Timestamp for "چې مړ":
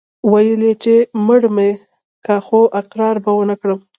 0.83-1.41